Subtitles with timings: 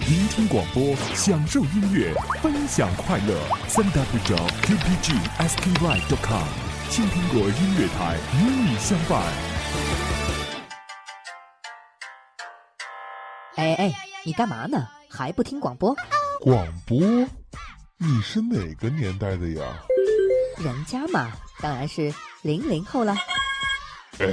[0.00, 3.38] 聆听广播，享受音乐，分享快乐。
[3.68, 3.92] 三 w
[4.26, 5.12] 点 qpg
[5.46, 6.46] skyline.com，
[6.90, 9.22] 青苹果音乐台与你相伴。
[13.56, 13.92] 哎哎，
[14.24, 14.86] 你干嘛呢？
[15.10, 15.94] 还不听广播？
[16.40, 16.98] 广播？
[17.98, 19.64] 你是哪个年代的呀？
[20.58, 21.30] 人家嘛，
[21.60, 23.14] 当然是零零后了。
[24.18, 24.26] 哎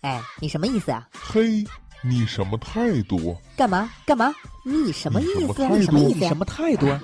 [0.00, 1.08] 哎，你什么意思啊？
[1.12, 1.64] 嘿，
[2.02, 3.36] 你什么态度？
[3.56, 4.32] 干嘛干嘛？
[4.64, 5.68] 你什么意思啊？
[5.68, 6.36] 你什么态度你什么意思什？
[6.36, 7.00] 么态度啊？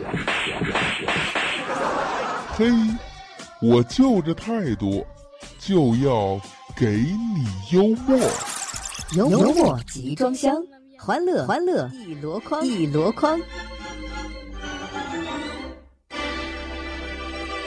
[2.54, 2.66] 嘿，
[3.60, 5.04] 我就这态度，
[5.58, 6.40] 就要
[6.76, 8.18] 给你幽默。
[9.14, 10.54] 幽默集装箱，
[10.98, 13.40] 欢乐欢乐一箩筐一箩筐。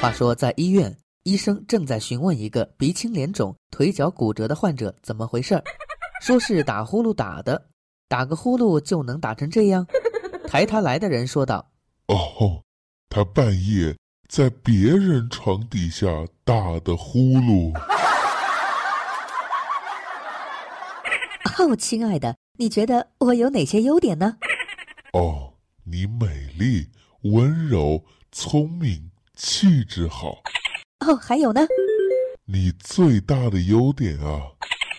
[0.02, 5.64] 话说，在医院，医生正在询问一个鼻青脸肿、腿脚骨折的患者怎么回事儿，
[6.22, 7.68] 说是打呼噜打的，
[8.08, 9.86] 打个呼噜就能打成这样。
[10.48, 11.72] 抬他来的人说道
[12.08, 12.64] 哦，
[13.10, 13.96] 他半夜
[14.30, 16.08] 在别人床底下
[16.44, 17.74] 打的呼噜。
[21.58, 24.38] 哦，亲爱的，你觉得我有哪些优点呢？
[25.14, 26.90] 哦，你美丽、
[27.24, 30.44] 温柔、聪明，气质好。
[31.08, 31.62] 哦，还有呢？
[32.46, 34.42] 你最大的优点啊，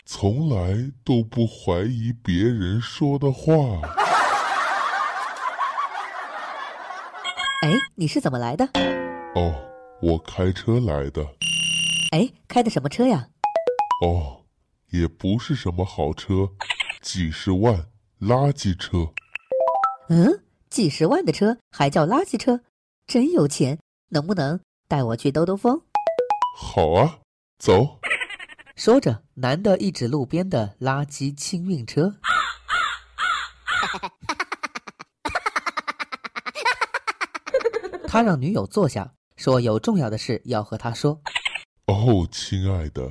[0.09, 3.53] 从来都不怀疑别人说的话。
[7.63, 8.65] 哎，你是怎么来的？
[9.35, 9.53] 哦，
[10.01, 11.27] 我开车来的。
[12.13, 13.27] 哎，开的什么车呀？
[14.01, 14.45] 哦，
[14.91, 16.51] 也不是什么好车，
[17.03, 17.87] 几十万
[18.21, 19.13] 垃圾车。
[20.09, 20.41] 嗯，
[20.71, 22.61] 几十万的车还叫垃圾车，
[23.09, 23.81] 真有钱！
[24.11, 25.83] 能不能带我去兜兜风？
[26.57, 27.19] 好啊，
[27.59, 27.99] 走。
[28.77, 32.15] ：“说着，男的一指路边的垃圾清运车。
[38.07, 41.19] ”他让女友坐下，说有重要的事要和他说。
[41.87, 43.11] 哦，亲爱的，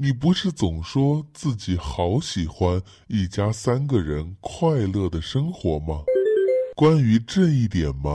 [0.00, 6.04] 你不是总说自己好喜欢一家三个人快乐的生活吗？
[6.76, 8.10] 关于这一点嘛，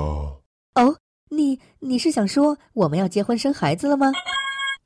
[0.75, 0.97] 哦，
[1.29, 4.11] 你你是想说我们要结婚生孩子了吗？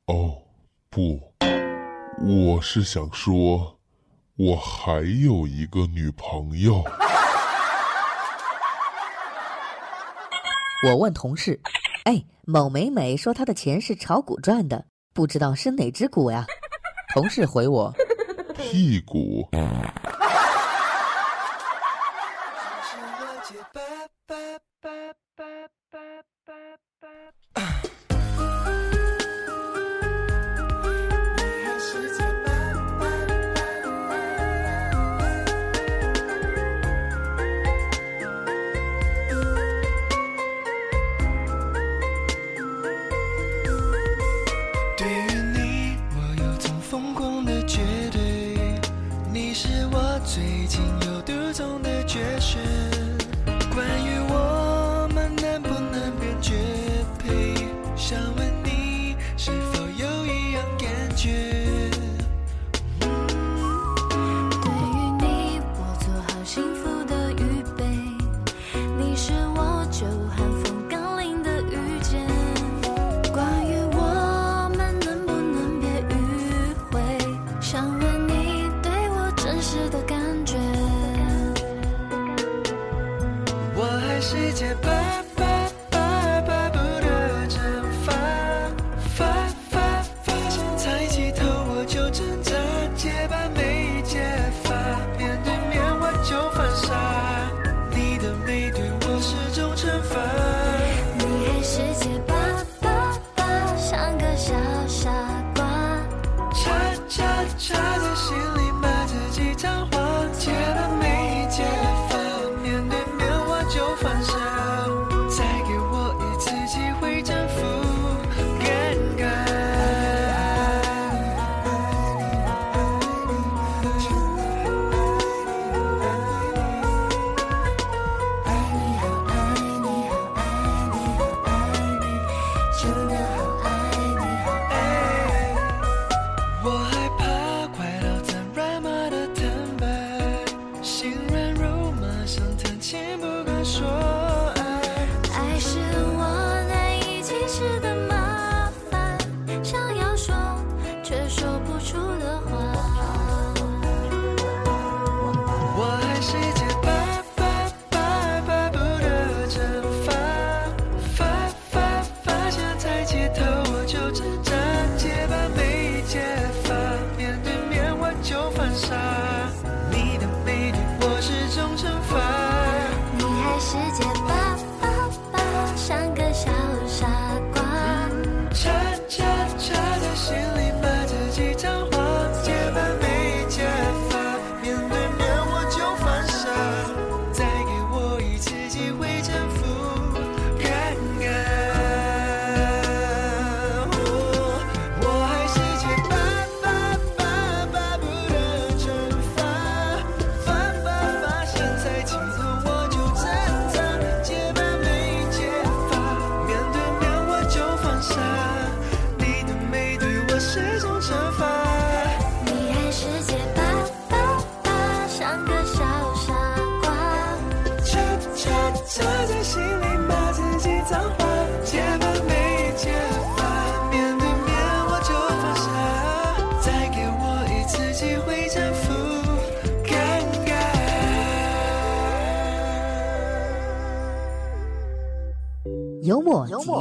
[0.06, 0.42] 哦，
[0.90, 1.31] 不，
[2.24, 3.78] 我是想说，
[4.36, 6.82] 我还有一个女朋友。
[10.86, 11.60] 我问同事，
[12.04, 16.46] 哎，某美美说她的钱是炒股赚的，不知道是哪只股呀？
[17.12, 17.92] 同事回我，
[18.56, 19.48] 屁股。
[84.42, 84.91] 世界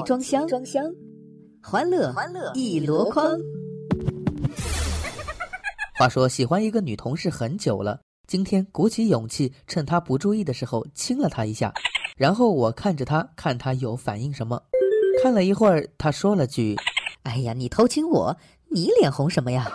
[0.01, 0.83] 集装箱，装箱，
[1.61, 3.37] 欢乐欢乐一箩筐。
[5.99, 11.71] 话说喜欢一个女同事很久了，今天鼓起勇气，趁她不注意的时候亲了她一下，
[12.17, 14.59] 然后我看着她，看她有反应什么。
[15.21, 16.75] 看了一会儿，她说了句
[17.21, 18.35] ：“哎呀，你偷亲我，
[18.69, 19.69] 你脸红什么呀？”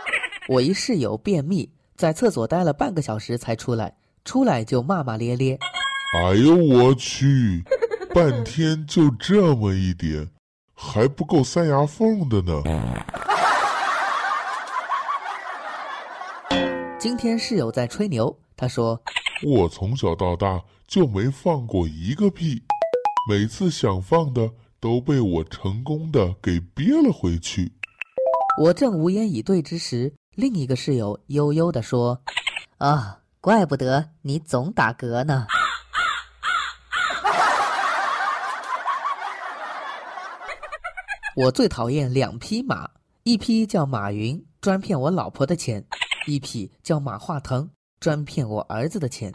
[0.50, 5.58] 我一室友便秘，在厕所待了半个小时才出来，出来就骂骂咧咧。
[6.12, 7.62] 哎呦我去，
[8.12, 10.28] 半天就这么一点，
[10.74, 12.62] 还不够塞牙缝的呢。
[16.98, 19.00] 今天室友在吹牛，他说
[19.44, 22.60] 我从小到大就没放过一个屁，
[23.28, 27.70] 每次想放的都被我成功的给憋了回去。
[28.60, 32.20] 我正无言以对之时，另一个室友悠悠地说
[32.78, 35.46] ：“啊，怪不得你总打嗝呢。”
[41.42, 42.90] 我最讨厌两匹马，
[43.22, 45.80] 一匹叫马云，专骗我老婆的钱；
[46.26, 49.32] 一匹叫马化腾，专骗我儿子的钱。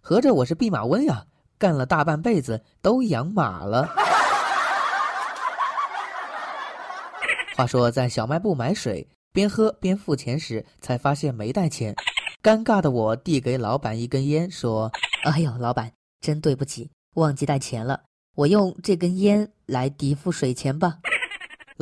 [0.00, 1.26] 合着我是弼马温呀，
[1.58, 3.86] 干了大半辈子都养马了。
[7.54, 11.94] 话说在小卖部买水，边喝边付钱时，才发现没带钱，
[12.42, 14.90] 尴尬的我递给老板一根烟，说
[15.24, 18.04] ：“哎呦，老板，真对不起，忘记带钱了，
[18.36, 21.00] 我用这根烟来抵付水钱吧。”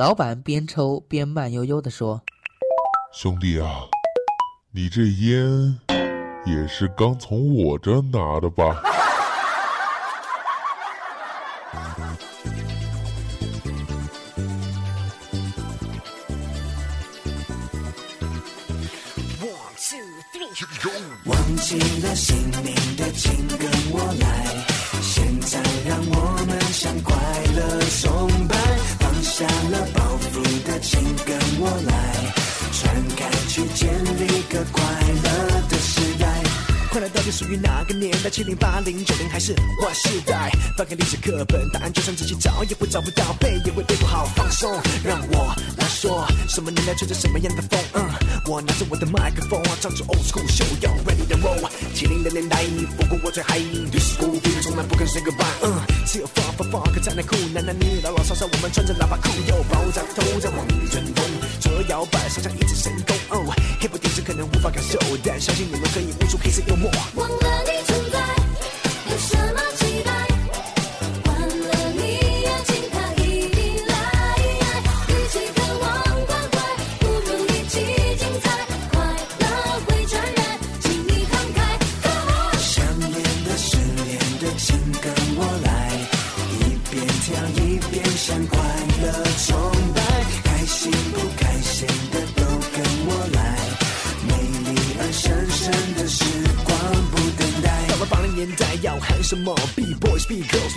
[0.00, 2.22] 老板边抽边慢悠悠地说
[3.12, 3.82] ：“兄弟啊，
[4.70, 5.78] 你这烟
[6.46, 8.80] 也是刚从我这拿的吧？”
[21.26, 24.46] 忘记了姓名的，请跟我来。
[25.02, 27.14] 现在让我们向快
[27.54, 28.39] 乐崇拜，放
[29.40, 32.14] 下了包袱的，请跟我来，
[32.74, 33.88] 传开去建
[34.18, 36.26] 立个快乐的时代。
[36.90, 38.28] 快乐到底属于哪个年代？
[38.28, 40.50] 七零、八零、九零还是 Y 世代？
[40.76, 44.26] 翻开历史课本，答案就算仔细找也会找不到，背也会背不好。
[44.36, 44.70] 放松，
[45.02, 47.80] 让我来说，什么年代吹着什么样的风？
[47.94, 48.10] 嗯，
[48.44, 51.66] 我拿着我的麦克风，唱着 old school show yo ready to roll。
[52.00, 52.64] 七零的年代，
[52.96, 55.44] 不过我最嗨，历史古币从来不肯 say goodbye。
[55.60, 61.24] 嗯，只有 funk funk funk 才能酷，男男女女老老少少，我们穿着喇叭裤，又爆炸头在往前冲，
[61.60, 63.14] 左右摇摆，上下一直神功。
[63.28, 66.90] 哦黑不电视可能无法感受，但相信你们可以悟出黑色幽默。
[67.16, 67.36] 忘了
[67.68, 67.84] 你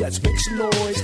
[0.04, 1.02] let's make some noise。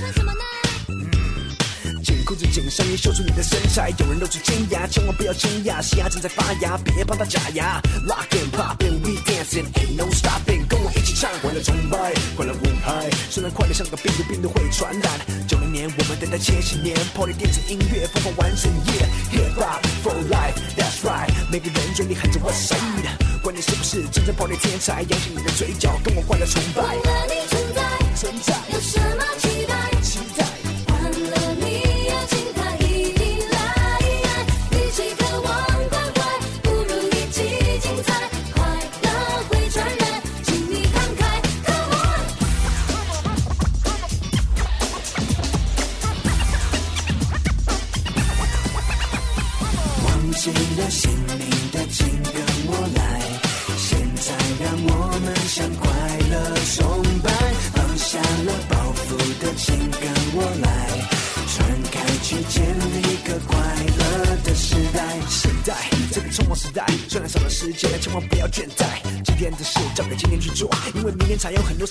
[2.04, 3.90] 紧裤子紧上衣，秀出你的身材。
[3.98, 7.82] 有人露出尖牙，千万不要惊讶，嘻哈正在发芽，别帮他假牙。
[8.06, 13.10] Lock and pop and we dancing, ain't no stopping，跟我一起唱，快乐崇拜，快乐舞嗨。
[13.30, 15.12] 虽然快乐像个病毒，病毒会传染。
[15.48, 21.30] 九零年我们等待千禧年，Party 电子音乐疯狂完整，Yeah，Hip hop for life，That's right。
[21.50, 26.84] 每个人嘴里喊着 What's up，管你是不是真正 Party 天才，扬起你的嘴角，跟我快乐崇拜。
[71.40, 71.88] 才有很多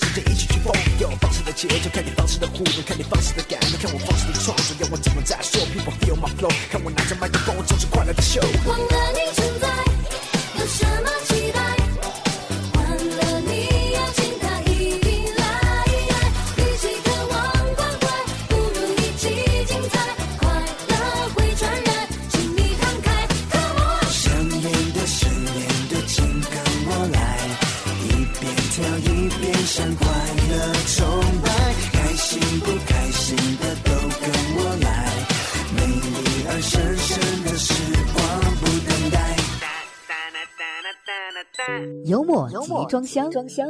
[42.69, 43.67] 集装箱，装箱，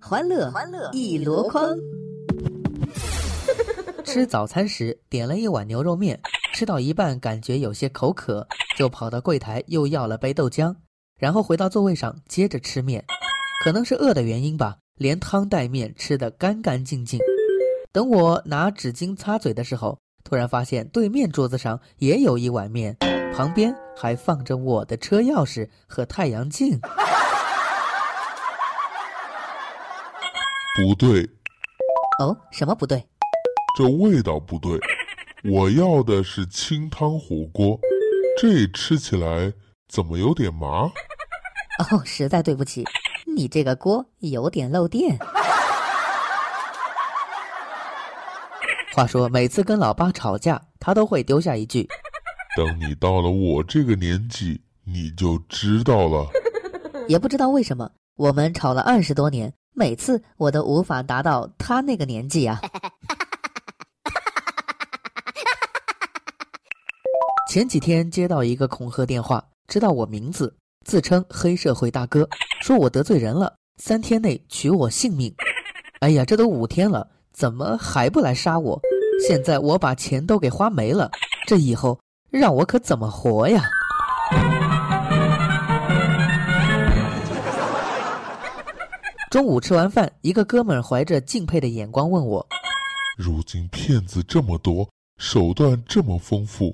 [0.00, 1.76] 欢乐欢乐一箩筐。
[4.02, 6.18] 吃早餐时点了一碗牛肉面，
[6.54, 10.74] 吃到一半感觉有些口渴，就跑到柜台又要了杯豆浆，
[11.18, 13.04] 然后回到座位上接着吃面。
[13.62, 17.20] 可能是饿的原因吧，连汤带面吃得干干净净。
[17.92, 22.96] 等我拿纸巾擦嘴的时候，突然发现对面桌子上也有一碗面，
[23.34, 26.80] 旁边还放着我的车钥匙和太阳镜。
[30.76, 31.22] 不对，
[32.18, 33.06] 哦，什么不对？
[33.78, 34.76] 这味道不对。
[35.44, 37.78] 我要的是清汤火锅，
[38.40, 39.52] 这吃起来
[39.88, 40.90] 怎么有点麻？
[41.78, 42.84] 哦，实在对不起，
[43.36, 45.16] 你这个锅有点漏电。
[48.94, 51.88] 话说，每次跟老爸吵架，他都会丢下一句
[52.56, 56.26] 等你到了我这个年纪，你就知道了。
[57.06, 62.60] 也不知道为什么，我们吵了二十多年，每次我都无法达到他那个年纪啊。
[67.50, 72.28] 前几天接到一个恐吓电话，知道我名字，自称黑社会大哥，
[72.62, 75.34] 说我得罪人了，三天内取我性命。
[76.00, 78.80] 哎呀，这都五天了，怎么还不来杀我？
[79.26, 81.10] 现在我把钱都给花没了，
[81.46, 81.98] 这以后
[82.30, 83.62] 让我可怎么活呀？
[89.34, 92.46] 中午吃完饭，一个哥们儿怀着敬佩的眼光问我
[93.16, 94.88] 如今骗子这么多，
[95.18, 96.70] 手段这么丰富，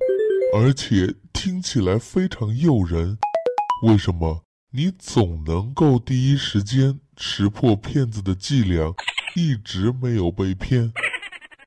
[0.54, 3.16] 而且听起来非常诱人，
[3.86, 8.94] 为什么你总能够第一时间识破骗子的伎俩，
[9.34, 10.92] 一直没有被骗？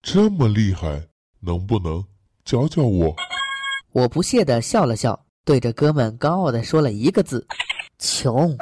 [0.03, 1.07] 这么厉害，
[1.39, 2.05] 能不能
[2.45, 3.15] 教教我？
[3.93, 7.47] 我不屑地笑了笑，对着哥们高傲地说了一个字：
[7.97, 8.55] 穷。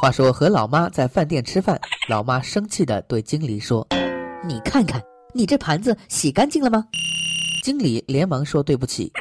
[0.00, 1.76] 话说和老妈在饭店吃饭，
[2.08, 3.84] 老妈生气地对经理说
[4.44, 5.02] 你看看，
[5.34, 6.84] 你这盘子洗干净了吗
[7.64, 9.12] ？：“经理连忙说对不起。”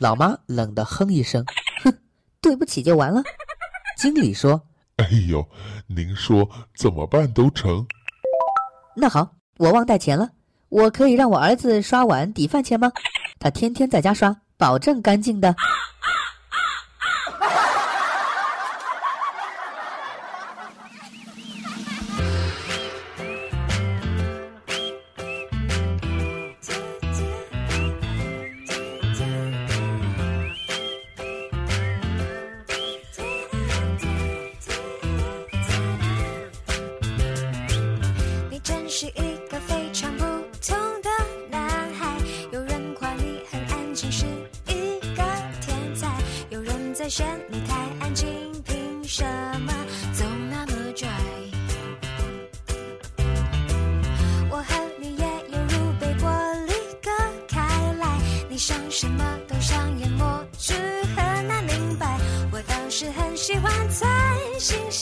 [0.00, 1.44] 老妈冷地哼一声。
[1.82, 1.92] 哼
[2.40, 3.22] 对不起就完了。
[3.98, 4.58] 经理说
[4.96, 5.46] 哎呦，
[5.86, 7.86] 您说怎么办都成。
[8.96, 10.30] 那好，我忘带钱了，
[10.70, 12.90] 我可以让我儿子刷碗抵饭钱吗？
[13.38, 15.54] 他天天在家刷，保证干净的。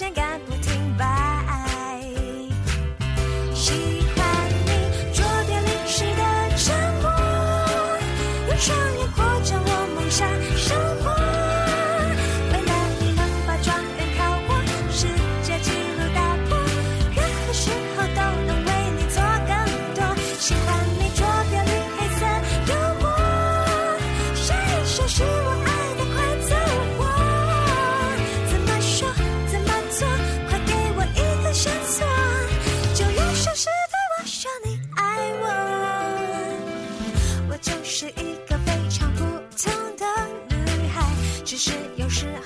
[0.01, 0.30] 新鲜感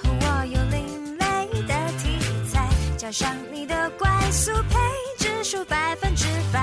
[0.04, 2.18] 我有另类的题
[2.50, 4.78] 材，加上你的怪速配
[5.18, 6.60] 置数百分之百。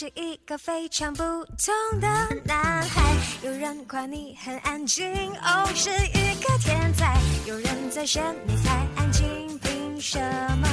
[0.00, 2.06] 是一个非常普通的
[2.44, 3.16] 男孩。
[3.42, 5.04] 有人夸你很安静，
[5.42, 7.16] 哦，是一个天才；
[7.48, 10.20] 有人在嫌你太安静，凭什
[10.60, 10.68] 么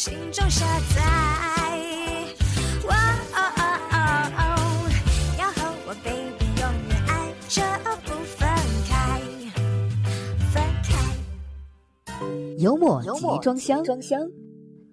[0.00, 0.64] 心中下
[0.96, 1.02] 载。
[2.88, 2.96] 哇
[3.34, 3.96] 哦哦哦
[4.38, 4.48] 哦，
[5.38, 7.60] 要和我 baby 永远爱着
[8.06, 8.48] 不分
[8.88, 9.20] 开，
[10.50, 10.96] 分开。
[12.56, 14.18] 幽默集装箱，装箱，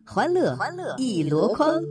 [0.06, 1.82] 欢乐欢乐一箩筐。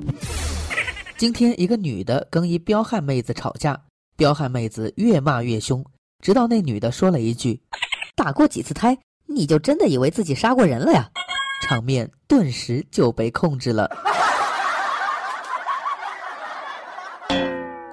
[1.16, 3.80] 今天一个女的跟一彪悍妹子吵架，
[4.18, 5.82] 彪悍妹子越骂越凶，
[6.22, 7.58] 直到那女的说了一句
[8.14, 11.10] 打过几次胎，你就真的以为自己杀过人了呀？
[11.62, 13.90] 场面顿时就被控制了。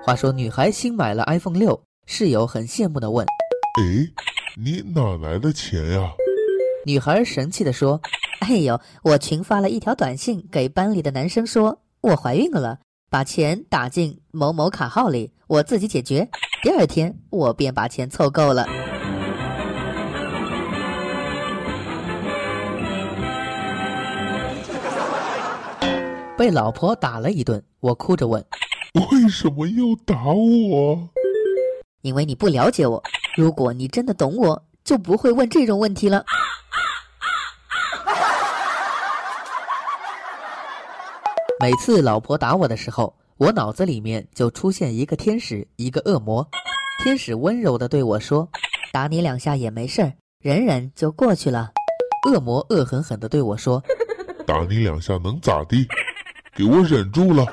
[0.04, 4.12] 话说，女孩新买了 iPhone 六，室友很羡慕的问哎，
[4.56, 6.12] 你哪来的钱呀？
[6.86, 8.00] 女孩，神气的说
[8.42, 16.30] 哎呦，我群发了一条短信给班里的男生说，我怀孕了，把钱打进某某卡号里，我自己解决。
[16.62, 18.68] 第二天我便把钱凑够了。
[26.46, 28.46] 被老婆打了一顿，我哭着问
[28.94, 31.10] 为什么要打我？
[32.04, 33.02] 因为你不了解我，
[33.36, 36.24] 如果你真的懂我，就不会问这种问题了。
[41.60, 46.48] 每次老婆打我的时候，我脑子里面就出现一个天使，一个恶魔。
[47.04, 48.48] 天使温柔的对我说
[48.92, 51.72] 打你两下也没事儿，忍忍就过去了。
[52.30, 53.82] ：“恶魔恶狠狠的对我说，
[54.46, 55.88] 打你两下能咋地？
[56.56, 57.46] 给我忍住了。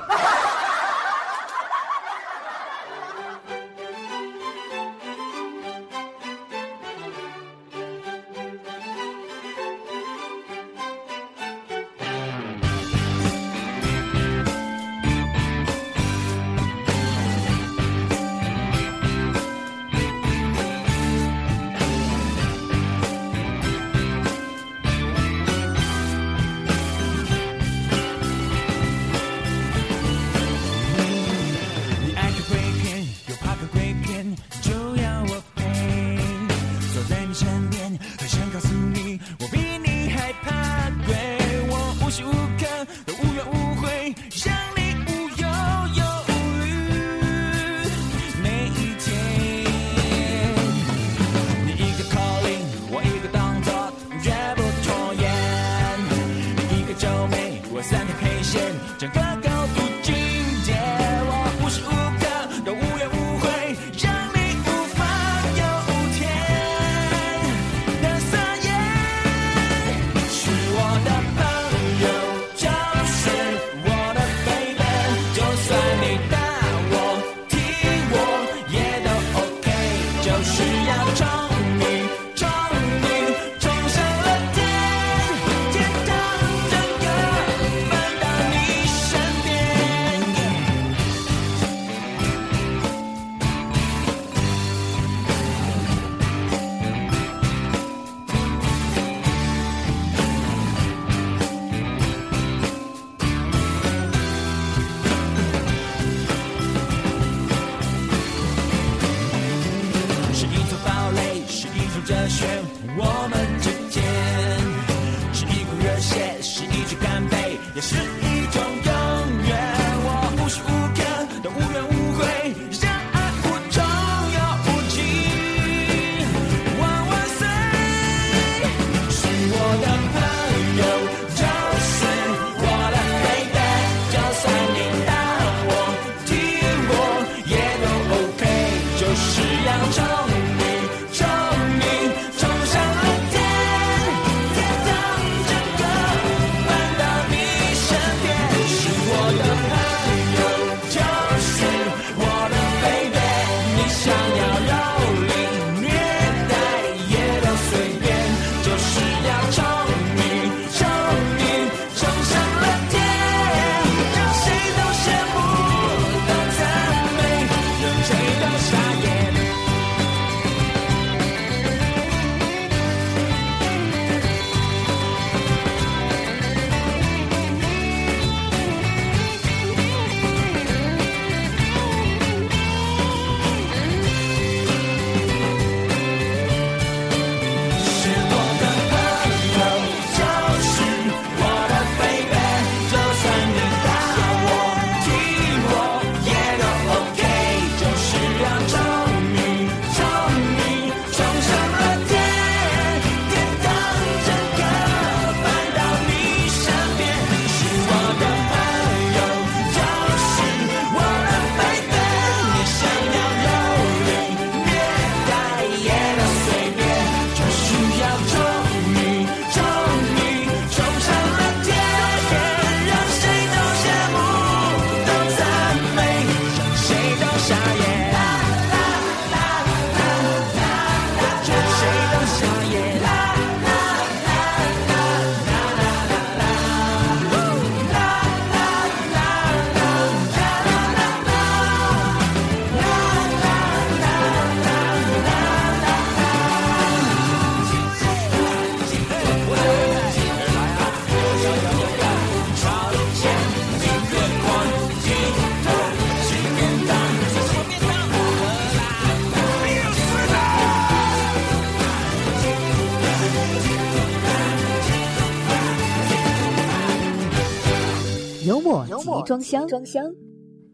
[269.39, 270.03] 集装箱，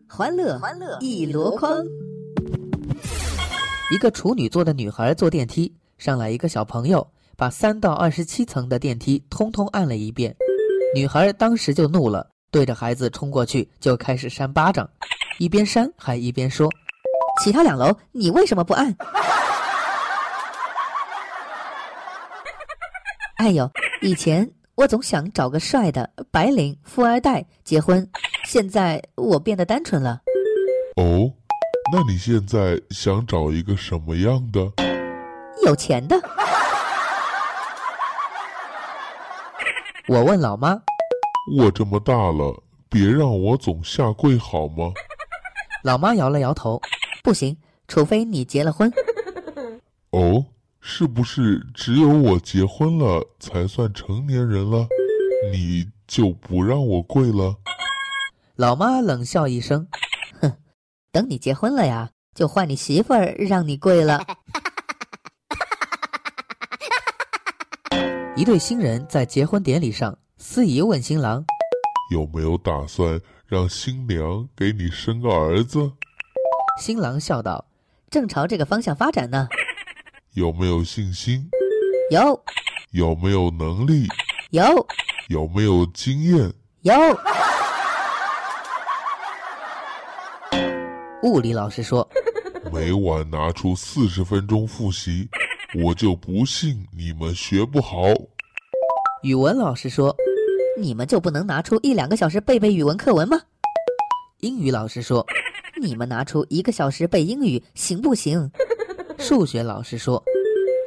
[0.08, 0.60] 欢乐
[1.02, 1.84] 一箩筐。
[3.92, 10.36] 一个处女座的女孩坐电梯，上来一个小朋友，把三到二十七层的电梯通通按了一遍。
[10.96, 14.90] 女孩当时就怒了，对着孩子冲过去就开始扇巴掌，
[15.38, 16.70] 一边扇还一边说
[17.44, 18.96] ：“其他两楼你为什么不按？”
[23.38, 23.70] 哎呦，
[24.02, 28.08] 以前我总想找个帅的白领富二代结婚，
[28.50, 30.22] 现在我变得单纯了。
[30.96, 31.32] 哦。
[31.94, 34.60] 那你现在想找一个什么样的？
[35.64, 36.16] 有钱的。
[40.08, 40.82] 我问老妈
[41.60, 44.94] ：“我这么大了，别让我总下跪好吗？”
[45.86, 46.82] 老妈摇了摇头
[47.22, 47.56] ：“不行，
[47.88, 48.92] 除非你结了婚。”
[50.10, 50.44] 哦，
[50.82, 54.88] 是不是只有我结婚了才算成年人了？
[55.54, 57.56] 你就不让我跪了？
[58.60, 59.88] 老妈冷笑一声。
[60.42, 60.52] 哼
[61.14, 64.22] 等你结婚了呀，就换你媳妇儿让你跪了。
[68.36, 71.46] 一对新人在结婚典礼上，司仪问新郎
[72.12, 75.94] ：“有没有打算让新娘给你生个儿子？”
[76.82, 77.66] 新郎笑道
[78.12, 79.48] ：“正朝这个方向发展呢。”
[80.36, 81.50] 有没有信心？
[82.12, 82.44] 有。
[82.92, 84.06] 有没有能力？
[84.50, 84.86] 有。
[85.30, 86.54] 有没有经验？
[86.82, 86.94] 有。
[91.24, 92.08] 物理老师说
[92.72, 95.28] ：“每晚拿出四十分钟复习，
[95.84, 97.98] 我就不信你们学不好。”
[99.24, 100.16] 语文老师说
[100.80, 103.42] ：“你们就不能拿出一两个小时背背语文课文吗？”
[104.40, 105.26] 英语老师说
[105.82, 108.50] ：“你们拿出一个小时背英语行不行？”
[109.20, 110.24] 数学老师说：“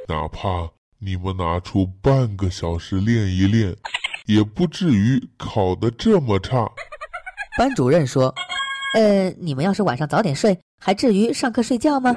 [0.09, 3.77] 哪怕你们拿出半个小时练一练，
[4.25, 6.67] 也不至于考得这么差。”
[7.59, 8.35] 班主任说。
[8.95, 12.15] 呃，你们要是晚上早点睡，还至于上课睡觉吗？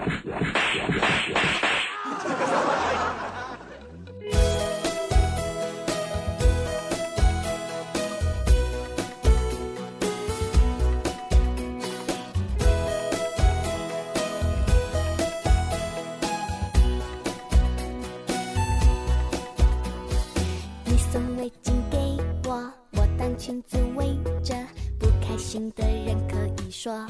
[26.86, 27.04] 说。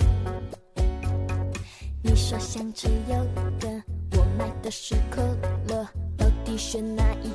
[2.01, 3.15] 你说想吃优
[3.59, 3.67] 格，
[4.17, 5.21] 我买的是可
[5.67, 5.85] 乐，
[6.15, 7.31] 到底选哪一